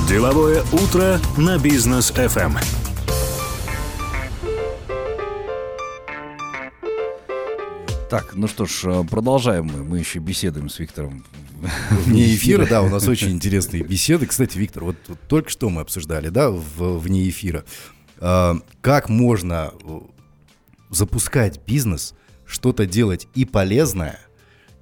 [0.09, 2.90] Деловое утро на бизнес FM.
[8.11, 9.85] Так, ну что ж, э, продолжаем мы.
[9.85, 11.25] Мы еще беседуем с Виктором.
[11.91, 14.27] Вне эфира, да, у нас очень интересные беседы.
[14.27, 17.65] Кстати, Виктор, вот, вот только что мы обсуждали, да, в, вне эфира.
[18.19, 19.73] Э, как можно
[20.91, 22.15] запускать бизнес,
[22.47, 24.19] что-то делать и полезное,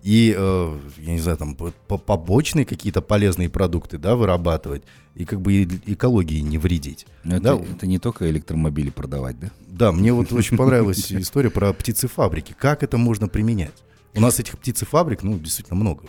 [0.03, 4.85] и, э, я не знаю, там, побочные какие-то полезные продукты, да, вырабатывать,
[5.19, 7.05] и как бы экологии не вредить.
[7.25, 7.57] Но да?
[7.57, 9.51] это, это не только электромобили продавать, да?
[9.67, 12.55] Да, мне вот очень понравилась история про птицефабрики.
[12.57, 13.75] Как это можно применять?
[14.15, 16.05] У нас этих птицефабрик, ну, действительно много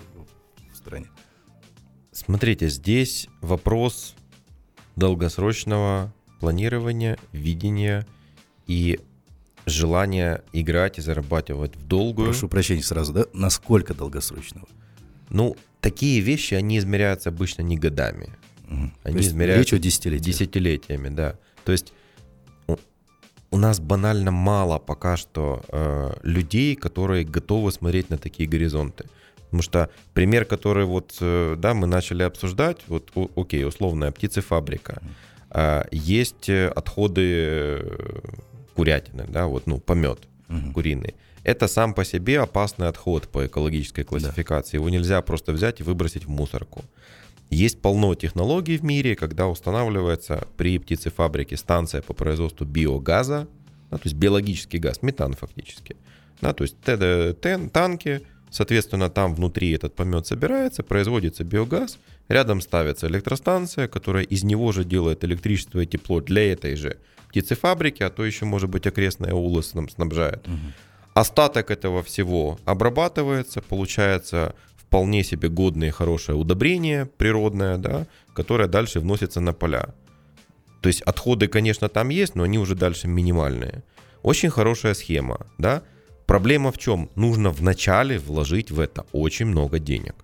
[0.72, 1.08] в стране.
[2.12, 4.14] Смотрите, здесь вопрос
[4.96, 8.06] долгосрочного планирования, видения
[8.68, 9.00] и
[9.66, 12.28] желание играть и зарабатывать в долгую.
[12.28, 13.26] Прошу прощения сразу, да?
[13.34, 14.68] Насколько долгосрочного?
[15.30, 18.39] Ну, такие вещи, они измеряются обычно не годами.
[18.70, 18.92] Угу.
[19.04, 20.26] Они измеряются речь о десятилетиях.
[20.38, 21.36] десятилетиями, да.
[21.66, 21.94] То есть
[23.52, 29.06] у нас банально мало пока что э, людей, которые готовы смотреть на такие горизонты.
[29.46, 35.02] Потому что пример, который вот, э, да, мы начали обсуждать, вот, о, окей, условная птицефабрика.
[35.50, 37.84] Э, есть отходы
[38.76, 40.74] курятины, да, вот, ну, помет угу.
[40.74, 41.16] куриный.
[41.44, 44.74] Это сам по себе опасный отход по экологической классификации.
[44.74, 44.78] Да.
[44.78, 46.84] Его нельзя просто взять и выбросить в мусорку.
[47.50, 53.48] Есть полно технологий в мире, когда устанавливается при птицефабрике станция по производству биогаза,
[53.90, 55.96] да, то есть биологический газ, метан фактически.
[56.42, 56.78] Да, то есть
[57.72, 64.72] танки, соответственно, там внутри этот помет собирается, производится биогаз, рядом ставится электростанция, которая из него
[64.72, 66.98] же делает электричество и тепло для этой же
[67.30, 70.48] птицефабрики, а то еще, может быть, окрестная улица нам снабжает.
[70.48, 70.56] Угу.
[71.16, 74.56] Остаток этого всего обрабатывается, получается
[74.90, 79.94] вполне себе годное и хорошее удобрение природное, да, которое дальше вносится на поля.
[80.82, 83.84] То есть отходы, конечно, там есть, но они уже дальше минимальные.
[84.24, 85.84] Очень хорошая схема, да.
[86.26, 87.10] Проблема в чем?
[87.16, 90.16] Нужно вначале вложить в это очень много денег.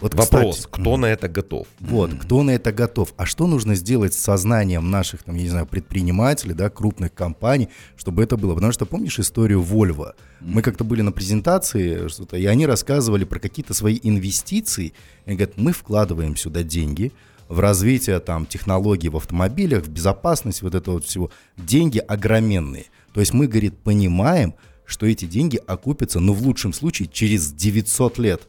[0.00, 1.66] Вот, Вопрос, кстати, кто на это готов?
[1.78, 3.12] Вот, кто на это готов?
[3.16, 7.68] А что нужно сделать с сознанием наших, там, я не знаю, предпринимателей, да, крупных компаний,
[7.96, 8.54] чтобы это было?
[8.54, 10.14] Потому что помнишь историю Volvo?
[10.40, 14.94] Мы как-то были на презентации, что-то, и они рассказывали про какие-то свои инвестиции.
[15.26, 17.12] И говорят, мы вкладываем сюда деньги,
[17.50, 21.30] в развитие там технологий в автомобилях, в безопасность вот этого вот всего.
[21.56, 22.86] Деньги огроменные.
[23.12, 24.54] То есть мы, говорит, понимаем,
[24.86, 28.42] что эти деньги окупятся, ну, в лучшем случае, через 900 лет.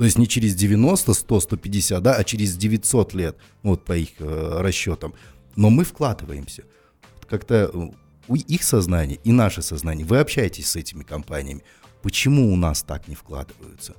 [0.00, 4.08] То есть не через 90, 100, 150, да, а через 900 лет, вот по их
[4.18, 5.12] э, расчетам.
[5.56, 6.62] Но мы вкладываемся.
[7.28, 7.90] Как-то э,
[8.26, 10.06] у их сознания и наше сознание.
[10.06, 11.60] Вы общаетесь с этими компаниями.
[12.00, 13.94] Почему у нас так не вкладываются?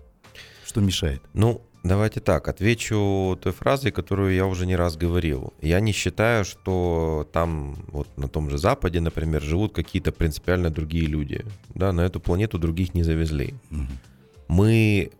[0.66, 1.22] Что мешает?
[1.34, 5.54] Ну, давайте так, отвечу той фразой, которую я уже не раз говорил.
[5.62, 11.06] Я не считаю, что там, вот на том же Западе, например, живут какие-то принципиально другие
[11.06, 11.46] люди.
[11.76, 13.54] Да, на эту планету других не завезли.
[13.70, 13.88] Угу.
[14.48, 15.12] Мы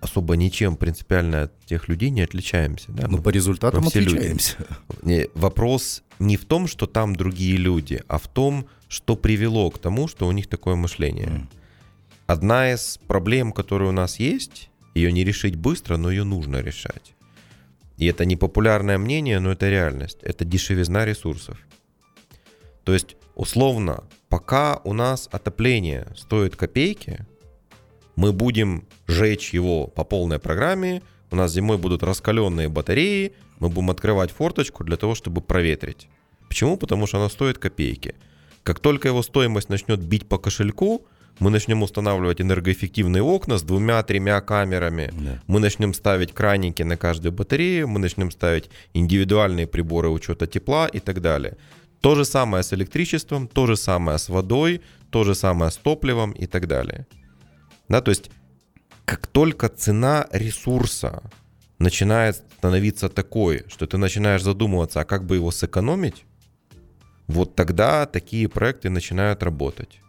[0.00, 2.92] особо ничем принципиально от тех людей не отличаемся.
[2.92, 3.08] Да?
[3.08, 4.56] Ну, по результатам все отличаемся.
[5.02, 5.30] Люди.
[5.34, 10.08] Вопрос не в том, что там другие люди, а в том, что привело к тому,
[10.08, 11.28] что у них такое мышление.
[11.28, 11.46] Mm.
[12.26, 17.14] Одна из проблем, которая у нас есть, ее не решить быстро, но ее нужно решать.
[17.96, 20.18] И это не популярное мнение, но это реальность.
[20.22, 21.58] Это дешевизна ресурсов.
[22.84, 27.26] То есть, условно, пока у нас отопление стоит копейки,
[28.18, 33.90] мы будем жечь его по полной программе, у нас зимой будут раскаленные батареи, мы будем
[33.90, 36.08] открывать форточку для того, чтобы проветрить.
[36.48, 36.76] Почему?
[36.76, 38.16] Потому что она стоит копейки.
[38.64, 41.06] Как только его стоимость начнет бить по кошельку,
[41.38, 45.40] мы начнем устанавливать энергоэффективные окна с двумя-тремя камерами, да.
[45.46, 50.98] мы начнем ставить краники на каждую батарею, мы начнем ставить индивидуальные приборы учета тепла и
[50.98, 51.56] так далее.
[52.00, 56.32] То же самое с электричеством, то же самое с водой, то же самое с топливом
[56.32, 57.06] и так далее.
[57.88, 58.30] Да, то есть
[59.04, 61.22] как только цена ресурса
[61.78, 66.24] начинает становиться такой, что ты начинаешь задумываться, а как бы его сэкономить,
[67.26, 70.00] вот тогда такие проекты начинают работать.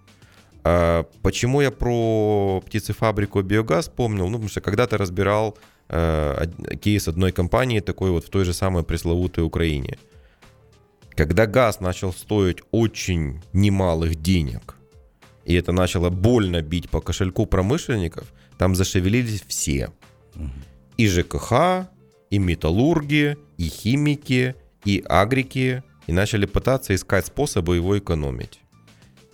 [0.64, 4.28] А почему я про птицефабрику биогаз помнил?
[4.28, 6.46] Ну, потому что когда-то разбирал э,
[6.82, 9.98] кейс одной компании, такой вот в той же самой пресловутой Украине.
[11.12, 14.76] Когда газ начал стоить очень немалых денег,
[15.50, 19.90] и это начало больно бить по кошельку промышленников, там зашевелились все.
[20.96, 21.90] И ЖКХ,
[22.30, 24.54] и металлурги, и химики,
[24.86, 28.60] и агрики, и начали пытаться искать способы его экономить.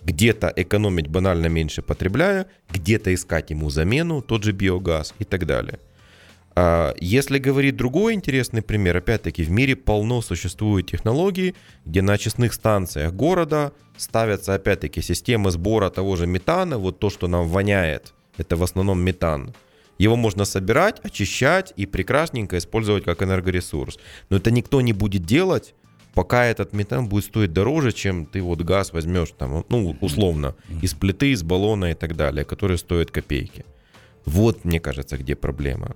[0.04, 5.80] Где-то экономить банально меньше потребляя, где-то искать ему замену, тот же биогаз и так далее.
[6.58, 12.54] А, если говорить другой интересный пример, опять-таки в мире полно существует технологий, где на очистных
[12.54, 18.56] станциях города ставятся опять-таки системы сбора того же метана, вот то, что нам воняет, это
[18.56, 19.54] в основном метан.
[19.98, 23.98] Его можно собирать, очищать и прекрасненько использовать как энергоресурс.
[24.30, 25.74] Но это никто не будет делать,
[26.14, 30.94] пока этот метан будет стоить дороже, чем ты вот газ возьмешь там, ну, условно, из
[30.94, 33.66] плиты, из баллона и так далее, который стоит копейки.
[34.24, 35.94] Вот, мне кажется, где проблема.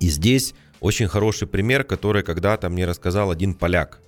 [0.00, 4.00] И здесь очень хороший пример, который когда-то мне рассказал один поляк.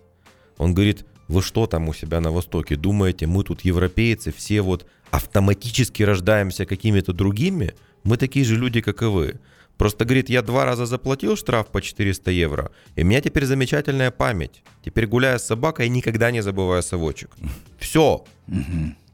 [0.59, 4.87] Он говорит, вы что там у себя на Востоке думаете, мы тут европейцы, все вот
[5.11, 7.75] автоматически рождаемся какими-то другими?
[8.05, 9.41] Мы такие же люди, как и вы.
[9.77, 14.11] Просто, говорит, я два раза заплатил штраф по 400 евро, и у меня теперь замечательная
[14.11, 14.63] память.
[14.85, 17.31] Теперь гуляя с собакой, никогда не забываю совочек.
[17.79, 18.25] Все.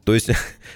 [0.05, 0.29] То есть...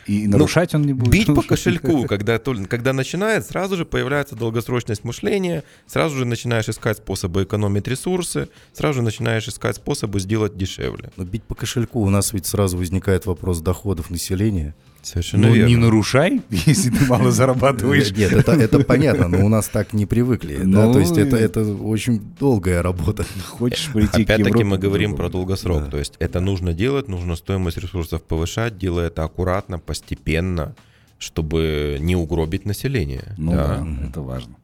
[0.08, 1.12] И ну, нарушать ну, он не будет.
[1.12, 6.98] Бить по кошельку, когда, когда начинает, сразу же появляется долгосрочность мышления, сразу же начинаешь искать
[6.98, 11.12] способы экономить ресурсы, сразу же начинаешь искать способы сделать дешевле.
[11.16, 14.74] Но бить по кошельку у нас ведь сразу возникает вопрос доходов населения.
[15.02, 15.70] Совершенно Ну, верно.
[15.70, 18.12] не нарушай, если ты мало зарабатываешь.
[18.12, 20.58] Нет, это, это понятно, но у нас так не привыкли.
[20.58, 23.26] да, Ну, то есть это, это очень долгая работа.
[23.48, 25.86] Хочешь прийти Опять-таки мы говорим про долгосрок.
[25.86, 25.92] Да.
[25.92, 30.76] То есть это нужно делать, нужно стоимость ресурсов повышать, делая это аккуратно, постепенно,
[31.18, 33.34] чтобы не угробить население.
[33.38, 34.56] Ну да, это важно.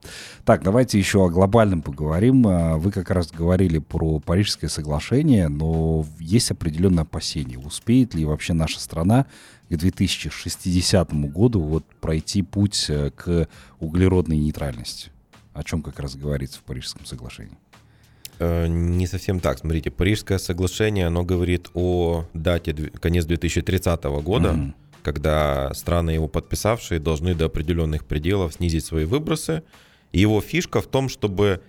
[0.45, 2.45] Так, давайте еще о глобальном поговорим.
[2.47, 7.59] А, Вы как раз говорили про Парижское соглашение, но есть определенное опасение.
[7.59, 9.25] Успеет ли вообще наша страна
[9.69, 13.47] к 2060 году вот пройти путь э, к
[13.79, 15.11] углеродной нейтральности?
[15.53, 17.57] О чем как раз говорится в Парижском соглашении.
[18.39, 19.59] Э, Не совсем так.
[19.59, 24.75] Смотрите, Парижское соглашение, оно говорит о дате конец 2030 года, Мгм.
[25.03, 29.63] когда страны, его подписавшие, должны до определенных пределов снизить свои выбросы.
[30.11, 31.61] И его фишка в том, чтобы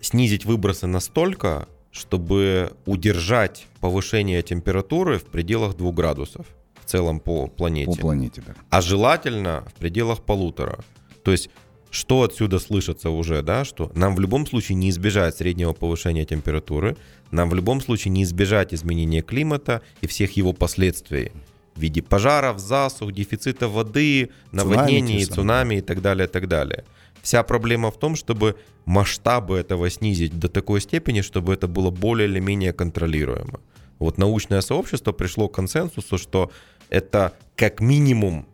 [0.00, 6.46] снизить выбросы настолько, чтобы удержать повышение температуры в пределах 2 градусов
[6.88, 7.92] целом по планете.
[7.92, 8.54] По планете, да.
[8.70, 10.78] а желательно в пределах полутора.
[11.22, 11.50] То есть,
[11.90, 16.96] что отсюда слышится уже, да, что нам в любом случае не избежать среднего повышения температуры,
[17.30, 21.32] нам в любом случае не избежать изменения климата и всех его последствий
[21.74, 26.84] в виде пожаров, засух, дефицита воды, наводнений, цунами и так далее, и так далее.
[27.22, 32.28] Вся проблема в том, чтобы масштабы этого снизить до такой степени, чтобы это было более
[32.28, 33.60] или менее контролируемо.
[33.98, 36.50] Вот научное сообщество пришло к консенсусу, что
[36.90, 38.46] это как минимум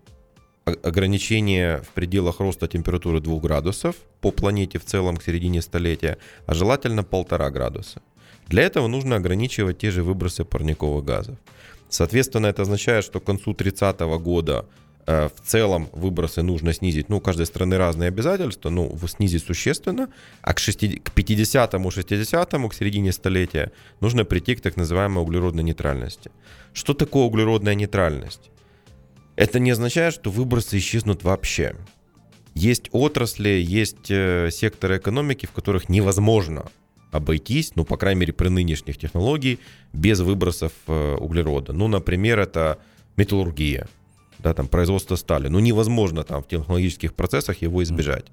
[0.64, 6.54] ограничение в пределах роста температуры 2 градусов по планете в целом к середине столетия, а
[6.54, 8.00] желательно полтора градуса.
[8.48, 11.36] Для этого нужно ограничивать те же выбросы парниковых газов.
[11.88, 14.66] Соответственно, это означает, что к концу 30 года
[15.06, 17.08] в целом выбросы нужно снизить.
[17.08, 20.08] Ну, у каждой страны разные обязательства, ну, снизить существенно,
[20.40, 25.62] а к, 60, к 50-му, 60-му, к середине столетия нужно прийти к так называемой углеродной
[25.62, 26.30] нейтральности.
[26.72, 28.50] Что такое углеродная нейтральность?
[29.36, 31.76] Это не означает, что выбросы исчезнут вообще.
[32.54, 36.66] Есть отрасли, есть э, секторы экономики, в которых невозможно
[37.10, 39.58] обойтись, ну, по крайней мере, при нынешних технологиях,
[39.92, 41.72] без выбросов э, углерода.
[41.72, 42.78] Ну, например, это
[43.16, 43.88] металлургия,
[44.44, 45.48] да, там, производство стали.
[45.48, 48.26] Ну, невозможно там в технологических процессах его избежать.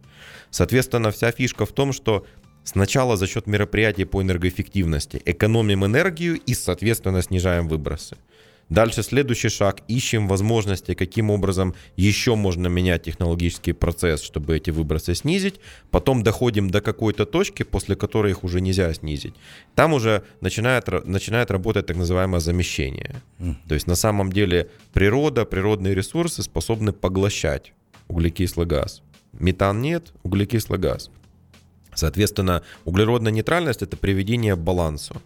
[0.49, 2.25] Соответственно, вся фишка в том, что
[2.65, 8.17] сначала за счет мероприятий по энергоэффективности экономим энергию и, соответственно, снижаем выбросы.
[8.71, 9.81] Дальше следующий шаг.
[9.89, 15.59] Ищем возможности, каким образом еще можно менять технологический процесс, чтобы эти выбросы снизить.
[15.89, 19.35] Потом доходим до какой-то точки, после которой их уже нельзя снизить.
[19.75, 23.21] Там уже начинает, начинает работать так называемое замещение.
[23.67, 27.73] То есть на самом деле природа, природные ресурсы способны поглощать
[28.07, 29.03] углекислый газ.
[29.33, 31.11] Метан нет, углекислый газ.
[31.93, 35.21] Соответственно, углеродная нейтральность– это приведение к балансу.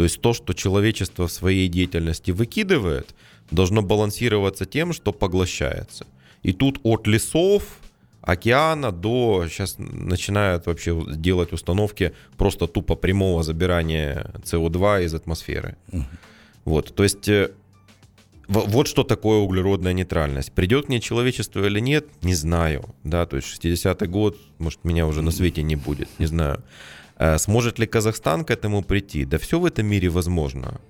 [0.00, 3.14] То есть то, что человечество в своей деятельности выкидывает,
[3.50, 6.06] должно балансироваться тем, что поглощается.
[6.42, 7.64] И тут от лесов,
[8.22, 15.76] океана до сейчас начинают вообще делать установки просто тупо прямого забирания СО2 из атмосферы.
[16.64, 17.50] Вот, то есть э,
[18.48, 20.52] вот что такое углеродная нейтральность.
[20.52, 22.86] Придет к ней человечество или нет, не знаю.
[23.04, 26.64] Да, то есть 60-й год, может, меня уже на свете не будет, не знаю.
[27.20, 29.24] Э, Сможет ли Казахстан к этому прийти?
[29.26, 30.80] Да все в этом мире возможно.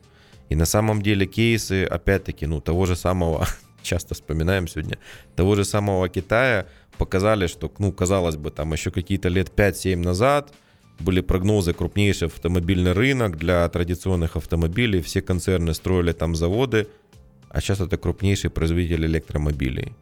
[0.52, 3.46] И на самом деле кейсы, опять-таки, ну, того же самого,
[3.82, 4.98] часто вспоминаем сегодня,
[5.36, 6.66] того же самого Китая
[6.98, 10.52] показали, что, ну, казалось бы, там еще какие-то лет 5-7 назад
[11.00, 16.86] были прогнозы крупнейший автомобильный рынок для традиционных автомобилей, все концерны строили там заводы,
[17.50, 19.92] а сейчас это крупнейший производитель электромобилей,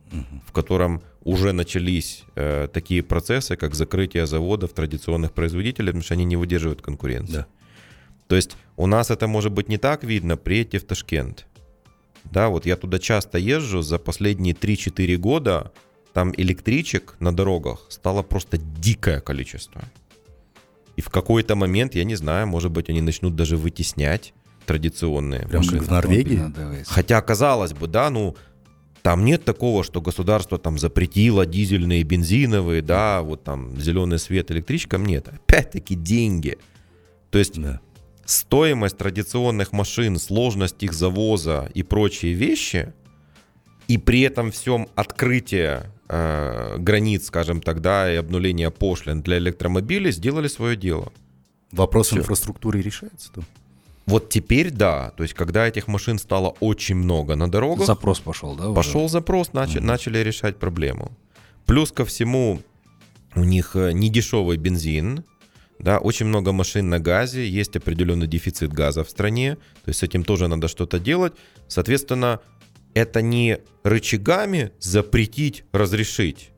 [0.46, 6.24] в котором уже начались э, такие процессы, как закрытие заводов традиционных производителей, потому что они
[6.24, 7.32] не выдерживают конкуренции.
[7.32, 7.46] Да.
[8.26, 11.46] То есть у нас это может быть не так видно, приедьте в Ташкент.
[12.24, 15.72] Да, вот я туда часто езжу, за последние 3-4 года
[16.12, 19.82] там электричек на дорогах стало просто дикое количество.
[20.96, 24.34] И в какой-то момент, я не знаю, может быть, они начнут даже вытеснять
[24.68, 25.78] традиционные Прям машины.
[25.80, 26.84] как в Норвегии?
[26.86, 28.36] Хотя, казалось бы, да, ну,
[29.02, 35.04] там нет такого, что государство там запретило дизельные, бензиновые, да, вот там зеленый свет электричкам,
[35.06, 35.28] нет.
[35.28, 36.58] Опять-таки деньги.
[37.30, 37.80] То есть Да.
[38.24, 42.92] стоимость традиционных машин, сложность их завоза и прочие вещи,
[43.86, 50.10] и при этом всем открытие э, границ, скажем так, да, и обнуление пошлин для электромобилей
[50.12, 51.12] сделали свое дело.
[51.70, 52.18] Вопрос Всё.
[52.18, 53.44] инфраструктуры решается там?
[54.08, 58.56] Вот теперь да, то есть когда этих машин стало очень много на дорогах, Запрос пошел,
[58.56, 58.68] да?
[58.68, 58.74] уже?
[58.74, 61.12] Пошел запрос, начали, начали решать проблему.
[61.66, 62.62] Плюс ко всему,
[63.34, 65.24] у них э, недешевый бензин,
[65.78, 70.02] да, очень много машин на газе, есть определенный дефицит газа в стране, то есть с
[70.02, 71.34] этим тоже надо что-то делать.
[71.68, 72.40] Соответственно,
[72.94, 76.50] это не рычагами запретить, разрешить,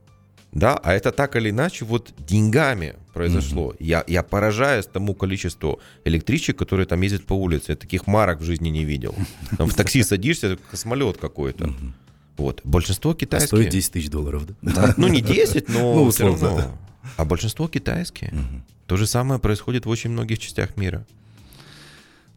[0.53, 3.71] да, а это так или иначе вот деньгами произошло.
[3.71, 3.77] Mm-hmm.
[3.81, 7.73] Я, я поражаюсь тому количеству электричек, которые там ездят по улице.
[7.73, 9.15] Я таких марок в жизни не видел.
[9.57, 11.65] Там в такси садишься, самолет какой-то.
[11.65, 11.93] Mm-hmm.
[12.39, 12.61] Вот.
[12.65, 13.47] Большинство китайские.
[13.47, 14.95] А стоит 10 тысяч долларов, да?
[14.97, 16.79] Ну, не 10, но ну, все равно.
[17.17, 18.33] А большинство китайские.
[18.87, 21.07] То же самое происходит в очень многих частях мира.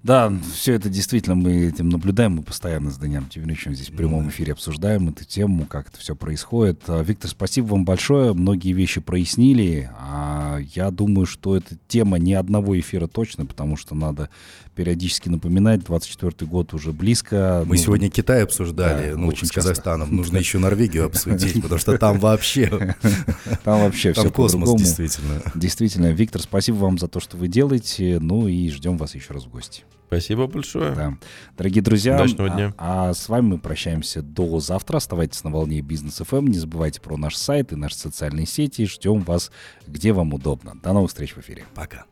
[0.03, 4.27] Да, все это действительно мы этим наблюдаем, мы постоянно с Даниэлем Тимировичем здесь в прямом
[4.27, 6.81] эфире обсуждаем эту тему, как это все происходит.
[6.87, 9.89] А, Виктор, спасибо вам большое, многие вещи прояснили.
[9.97, 14.29] А я думаю, что эта тема не одного эфира точно, потому что надо
[14.73, 17.63] периодически напоминать, 24 год уже близко.
[17.65, 20.07] Мы ну, сегодня Китай обсуждали, да, ну, очень с Казахстаном.
[20.07, 20.15] Часто.
[20.15, 22.95] Нужно еще Норвегию обсудить, потому что там вообще...
[23.63, 25.41] Там вообще все космос, действительно.
[25.55, 26.11] Действительно.
[26.11, 28.19] Виктор, спасибо вам за то, что вы делаете.
[28.19, 29.83] Ну и ждем вас еще раз в гости.
[30.07, 30.93] Спасибо большое.
[30.93, 31.17] Да.
[31.57, 32.73] Дорогие друзья, Удачного дня.
[32.77, 34.97] А, а с вами мы прощаемся до завтра.
[34.97, 36.49] Оставайтесь на волне бизнес FM.
[36.49, 38.85] Не забывайте про наш сайт и наши социальные сети.
[38.85, 39.51] Ждем вас,
[39.87, 40.75] где вам удобно.
[40.83, 41.65] До новых встреч в эфире.
[41.73, 42.01] Пока.